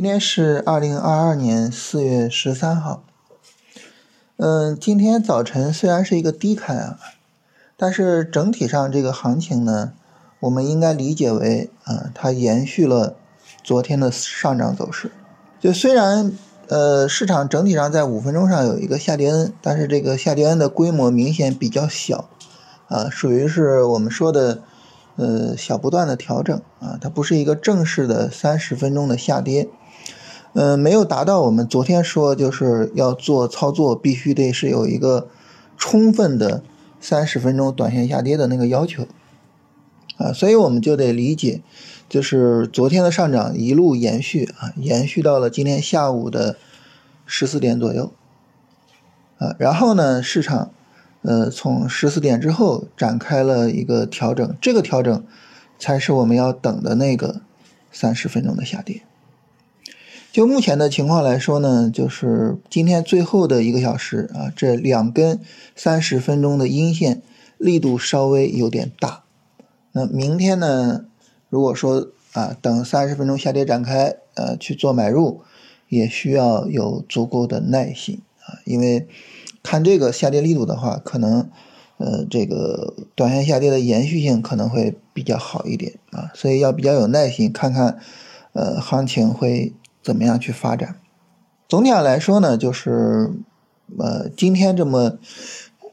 [0.00, 3.02] 今天是二零二二年四月十三号。
[4.38, 6.98] 嗯，今天早晨虽然是一个低开啊，
[7.76, 9.92] 但是整体上这个行情呢，
[10.40, 13.14] 我们应该理解为啊，它延续了
[13.62, 15.10] 昨天的上涨走势。
[15.60, 16.32] 就虽然
[16.68, 22.30] 呃市场整体上在五分钟上有一个下跌 N，但是这个下跌 N 的规模明显比较小
[22.88, 24.62] 啊，属于是我们说的。
[25.16, 29.68] 呃，小不断的调整啊，它不是一个正式的三十分钟的下跌，
[30.52, 35.28] 嗯，没有达到我们昨天说就是要做操作必须得是有一个
[35.76, 36.62] 充分的
[37.00, 39.06] 三十分钟短线下跌的那个要求
[40.16, 41.62] 啊，所以我们就得理解，
[42.08, 46.56] 就是昨天的上涨一路延续啊，延续到了今天下午的
[47.24, 48.12] 十四点左右
[49.38, 50.70] 啊，然后呢，市场。
[51.22, 55.22] 呃，从十四点之后展开了一个调整，这个调整
[55.78, 57.42] 才是我们要等的那个
[57.92, 59.02] 三十分钟的下跌。
[60.32, 65.40] 就目前的情况来说呢，就是今天最后的一个小时啊，这两根
[65.74, 67.22] 三十分钟的阴线
[67.58, 69.24] 力度稍微有点大。
[69.92, 71.04] 那明天呢，
[71.48, 75.42] 如果说啊，等三十分钟下跌展开，呃，去做买入，
[75.88, 79.06] 也需要有足够的耐心啊，因为。
[79.62, 81.50] 看这个下跌力度的话，可能，
[81.98, 87.98] 呃，这个短线下跌的延续性可能会比较好一点啊，所以要比较有耐心，看看，
[88.54, 90.96] 呃，行情会怎么样去发展。
[91.68, 93.30] 总体上来说呢，就是，
[93.98, 95.18] 呃，今天这么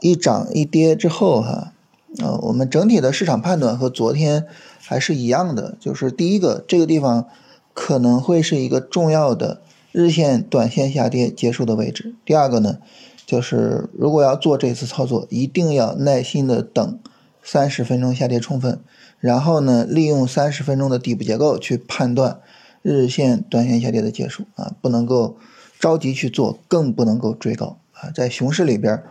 [0.00, 1.72] 一涨一跌之后哈，
[2.18, 4.46] 呃，我们整体的市场判断和昨天
[4.80, 7.26] 还是一样的，就是第一个，这个地方
[7.72, 12.14] 可能会是一个重要的日线、短线下跌结束的位置。
[12.24, 12.78] 第二个呢？
[13.26, 17.00] 就是如果要做这次操作，一定要耐心的等
[17.42, 18.78] 三十分钟下跌充分，
[19.18, 22.40] 然后呢，利用三十分钟的底部结构去判断
[22.84, 25.36] 日线、短线下跌的结束啊，不能够
[25.80, 28.10] 着急去做，更不能够追高啊。
[28.14, 29.02] 在熊市里边，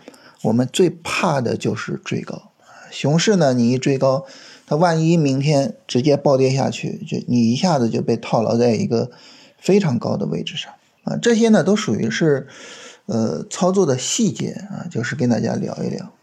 [0.43, 2.51] 我们最怕的就是追高。
[2.91, 4.25] 熊市呢，你一追高，
[4.65, 9.11] 它万一明天直接暴跌下去，就你一下子就被套牢在一个
[9.57, 10.71] 非常高的位置上
[11.03, 11.17] 啊。
[11.17, 12.47] 这些呢，都属于是。
[13.05, 16.13] 呃，操作的细节啊，就是跟大家聊一聊。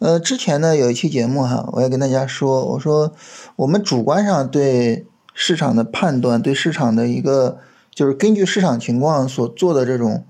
[0.00, 3.14] 呃，之前呢有一期节目哈，我也跟大家说，我说
[3.54, 7.58] 我们主观上对市场的判断，对市场的一个
[7.92, 10.24] 就是根据市场情况所做的这种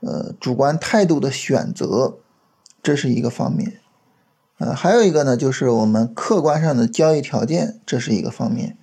[0.00, 2.18] 呃主观态度的选择，
[2.82, 3.80] 这是一个方面。
[4.58, 8.76] 呃，还有一个呢，就是我们客观上的交易条件，这是一个方面。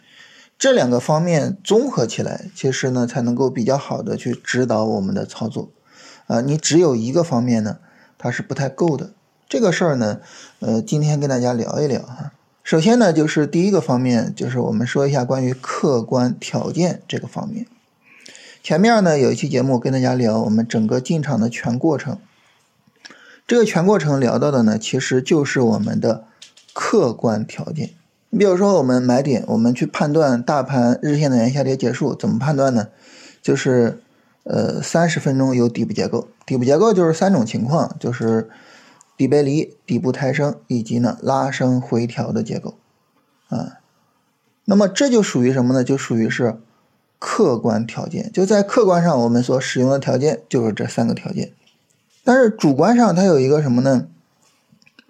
[0.57, 5.69] 这两个方面综合起来，其实呢才能够比较好的去指导我们的操作。
[6.27, 7.79] 啊，你只有一个方面呢，
[8.17, 9.11] 它是不太够的。
[9.49, 10.21] 这个事儿呢，
[10.61, 12.31] 呃，今天跟大家聊一聊哈。
[12.65, 17.67] 首先呢，就是第一个方面，就是我们说一下关于客观条件这个方面。
[18.63, 22.17] 前面呢有一期节目跟大家聊我们整个进场的全过程，
[23.45, 26.25] 这个全过程聊到的呢，其实就是我们的
[26.73, 27.91] 客观条件。
[28.31, 32.87] 你比如说我们买点，我们去判断大盘日线的原下跌结束，怎么判断呢？
[33.43, 34.01] 就是。
[34.47, 38.47] 呃，三十分钟有底部结构，底部结构就是三种情况，就是
[39.17, 42.75] 底背离、底部抬升以及呢拉升回调的结构
[43.49, 43.79] 啊。
[44.65, 45.83] 那么这就属于什么呢？
[45.83, 46.57] 就属于是
[47.19, 51.53] 客观条件，就在客观上我们所使用的条件就是这三个条件。
[52.23, 54.07] 但是主观上它有一个什么呢？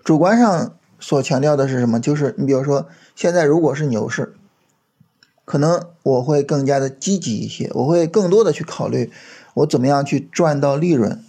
[0.03, 1.99] 主观上所强调的是什么？
[1.99, 4.35] 就是你比如说现在如果是牛市。
[5.47, 9.11] 可能我会更加的积极一些，我会更多的去考虑
[9.53, 11.23] 我怎么样去赚到利润，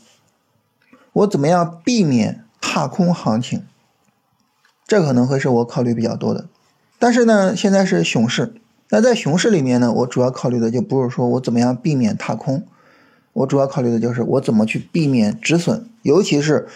[1.12, 2.45] 我怎么样避免
[2.76, 3.40] 踏空行。
[3.40, 3.62] 情，
[4.86, 6.44] 这可能会是我考虑比较多的。
[6.98, 8.52] 但是呢，现在是熊市，
[8.90, 12.66] 那在熊市里面呢，我主要考虑的就不是说我怎么样避免踏空，
[13.32, 16.68] 我主要考虑的就是我怎么去避免止损，尤其是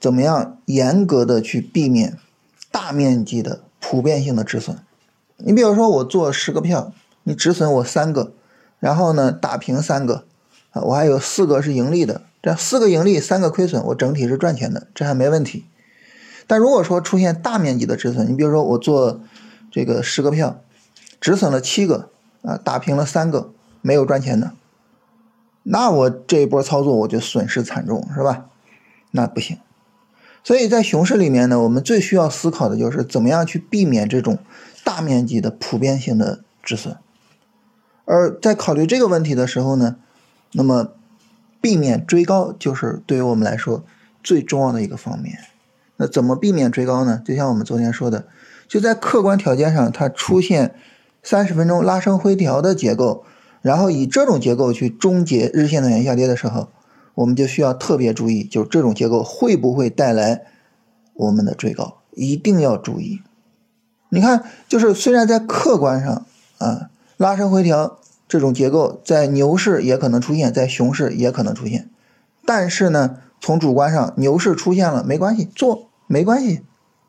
[0.00, 2.16] 怎么样严格的去避免
[2.70, 4.78] 大面积的普遍性的止损。
[5.36, 6.94] 你比如说，我做十个票，
[7.24, 8.32] 你止损我三个，
[8.78, 10.24] 然后呢打平三个，
[10.70, 15.64] 啊，我还有四个是盈利的，这四个盈利，三个亏损，我整体是赚钱的，这还没问题。
[16.46, 19.20] 但如果说出现大面积的止损，你比如说我做
[19.70, 20.60] 这个十个票，
[21.20, 22.10] 止损了七个，
[22.42, 24.52] 啊，打平了三个，没有赚钱的，
[25.62, 28.46] 那我这一波操作我就损失惨重，是吧？
[29.12, 29.56] 那不行。
[30.44, 34.38] 所以在熊市里面呢，我们最需要思考的就是怎么样去避免这种。
[34.84, 36.96] 大面积的普遍性的止损，
[38.04, 39.94] 而在考虑这个问题的时候呢，
[40.54, 40.88] 那么
[41.62, 43.84] 避免追高就是对于我们来说
[44.22, 45.38] 最重要的一个方面。
[45.96, 47.22] 那怎么避免追高呢？
[47.24, 48.26] 就像我们昨天说的，
[48.66, 50.74] 就在客观条件上，它出现
[51.22, 53.24] 三十分钟拉升回调的结构，
[53.60, 56.68] 然后以这种结构去终结日线短线下跌的时候，
[57.14, 60.42] 我们就需要特别注意，就是这种结构会不会带来
[61.14, 63.20] 我们的追高，一定要注意。
[64.08, 66.26] 你看，就是虽然在客观上
[66.58, 67.98] 啊，拉升回调
[68.32, 71.90] 这种结构在牛市也可能出现，在熊市也可能出现，
[72.46, 76.62] 但是呢，从主观上，牛市出现了没关系，做没关系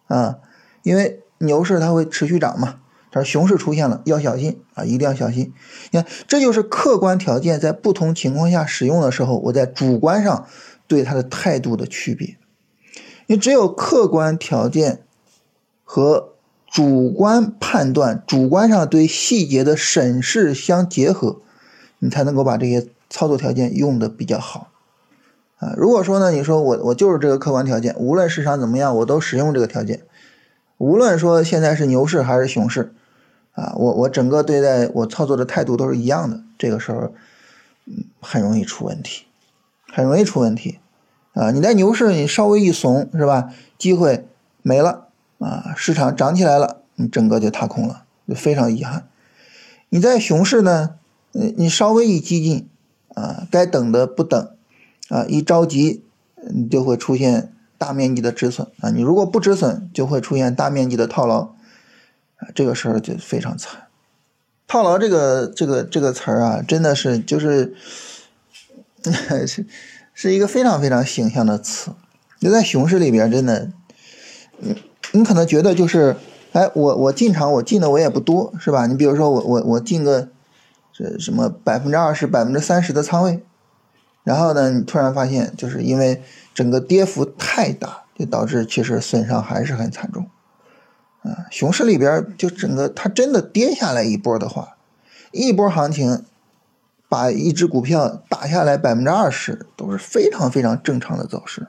[0.07, 0.39] 啊，
[0.81, 2.81] 因为牛市它会持续涨嘛。
[3.09, 5.53] 它熊市出现了，要小心啊，一定要小心。
[5.91, 10.45] 你看，这就是客观条件在不同情况下使用的时候，我在主观上
[10.87, 12.35] 对它的态度的区别。
[13.27, 15.05] 你只有客观条件
[15.85, 16.32] 和
[16.73, 21.39] 主观判断，主观上对细节的审视相结合，
[21.99, 24.71] 你才能够把这些操作条件用的比较好
[25.59, 25.75] 啊。
[25.77, 30.01] 如果说呢，你说我我就是这个客观条件，无论市场怎么样，我都使用这个条件，
[30.79, 32.91] 无论说现在是牛市还是熊市。
[33.51, 37.13] 啊，我我整个对待我操作的态度都是一样的，这个时候，
[37.85, 39.25] 嗯，很容易出问题，
[39.91, 40.79] 很容易出问题，
[41.33, 44.25] 啊，你在牛市你稍微一怂是吧，机会
[44.63, 45.02] 没了
[45.43, 49.07] 啊，市场涨起来了，你整个就踏空了，就非常遗憾。
[49.89, 50.95] 你在熊市呢，
[51.33, 52.69] 你稍微一激进，
[53.13, 54.55] 啊，该等的不等，
[55.09, 56.03] 啊，一着急，
[56.53, 61.39] 你就会出现大面积的止损啊，你如果不止损，就会出现大面积的套牢。
[62.37, 63.83] 啊这个时候就非常惨，
[64.67, 67.75] 套牢这个这个这个词儿啊，真的是就是
[69.47, 69.65] 是
[70.13, 71.91] 是一个非常非常形象的词。
[72.39, 73.71] 就在熊市里边，真的，
[74.57, 74.75] 你
[75.13, 76.15] 你可能觉得就是，
[76.51, 78.87] 哎，我我进场我进的我也不多，是吧？
[78.87, 80.29] 你比如说我我我进个
[80.91, 83.43] 这什么百分之二十、百分之三十的仓位，
[84.23, 86.21] 然后呢，你突然发现就是因为
[86.53, 90.27] 整个跌幅太大，就导致其实损伤还是很惨重。
[91.21, 94.77] 啊，熊市里边就整个它真的跌下来一波的话，
[95.31, 96.25] 一波行情
[97.07, 101.67] 把一只股票打下来百分之二十都是非常非常正常的走势。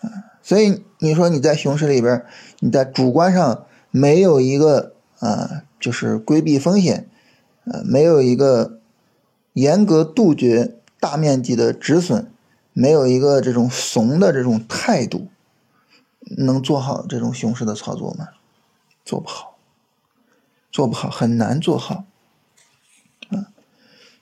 [0.00, 2.24] 啊，所以你说你在熊市里边，
[2.60, 7.08] 你在主观上没有一个啊，就是规避风险，
[7.64, 8.78] 呃，没有一个
[9.52, 12.30] 严格杜绝大面积的止损，
[12.72, 15.28] 没有一个这种怂的这种态度。
[16.36, 18.28] 能做好这种熊市的操作吗？
[19.02, 19.56] 做不好，
[20.70, 22.04] 做不好，很难做好，
[23.30, 23.48] 啊，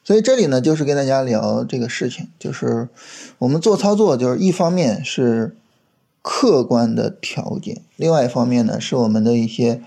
[0.05, 2.89] 所以这里呢，就是跟大家聊这个事情，就是
[3.39, 5.57] 我们做操作，就是一方面是
[6.29, 9.81] 客观的条件，另外一方面呢，是我们的一些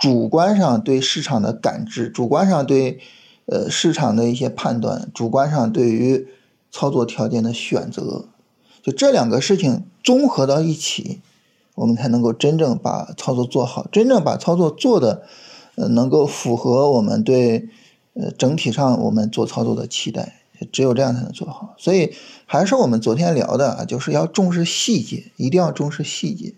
[0.00, 2.98] 主观上对市场的感知，主观上对
[3.44, 6.28] 呃市场的一些判断，主观上对于
[6.72, 8.24] 操作条件的选择，
[8.82, 11.20] 就这两个事情综合到一起。
[11.74, 15.24] 我们才能够真正把操作做好，真正把操作做的，
[15.74, 17.68] 呃，能够符合我们对，
[18.14, 20.40] 呃，整体上我们做操作的期待，
[20.72, 21.74] 只有这样才能做好。
[21.78, 22.14] 所以
[22.46, 26.54] 还是我们昨天聊的啊，就是要重视细节，一定要重视细节。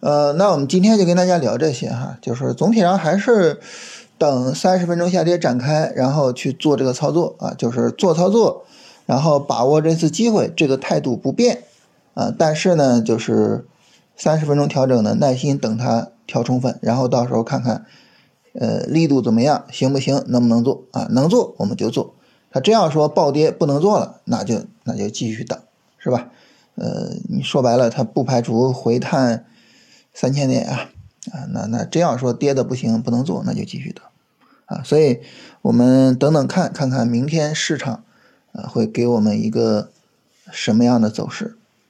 [0.00, 3.60] 呃，那我们今天就跟大家聊这些哈，就是总体上还是
[4.18, 8.64] 等三十分钟下跌展开，然后去做这个操作啊，就是做操作，
[9.06, 11.64] 然后把握这次机会，这个态度不变
[12.14, 13.64] 啊，但是呢，就是。
[14.16, 17.84] 三十分钟调整呢，耐心等它调充分，然后到时候看看，
[18.52, 21.08] 呃，力度怎么样，行不行，能不能做啊？
[21.10, 22.14] 能做我们就做。
[22.54, 25.58] 他真要说暴跌不能做了，那就那就继续等，
[25.98, 26.30] 是吧？
[26.76, 29.44] 呃，你说白了，他不排除回探
[30.12, 30.88] 三千点啊，
[31.32, 34.04] 啊，那那真要说跌的不行，不能做，那就继续等
[34.66, 34.84] 啊。
[34.84, 35.18] 所以
[35.62, 38.04] 我们等等看看看明天市场
[38.52, 39.90] 呃会给我们一个
[40.52, 41.58] 什么样的走势。